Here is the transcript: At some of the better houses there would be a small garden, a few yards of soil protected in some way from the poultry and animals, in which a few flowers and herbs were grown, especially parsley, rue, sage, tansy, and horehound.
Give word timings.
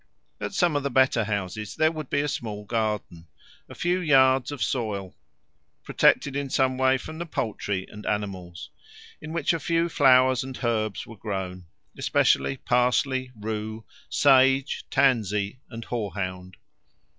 At 0.39 0.55
some 0.55 0.75
of 0.75 0.81
the 0.81 0.89
better 0.89 1.25
houses 1.25 1.75
there 1.75 1.91
would 1.91 2.09
be 2.09 2.21
a 2.21 2.27
small 2.27 2.65
garden, 2.65 3.27
a 3.69 3.75
few 3.75 3.99
yards 3.99 4.51
of 4.51 4.63
soil 4.63 5.15
protected 5.83 6.35
in 6.35 6.49
some 6.49 6.75
way 6.75 6.97
from 6.97 7.19
the 7.19 7.25
poultry 7.27 7.85
and 7.87 8.03
animals, 8.07 8.71
in 9.21 9.31
which 9.31 9.53
a 9.53 9.59
few 9.59 9.89
flowers 9.89 10.43
and 10.43 10.59
herbs 10.63 11.05
were 11.05 11.15
grown, 11.17 11.67
especially 11.99 12.57
parsley, 12.57 13.29
rue, 13.35 13.85
sage, 14.09 14.85
tansy, 14.89 15.59
and 15.69 15.85
horehound. 15.85 16.55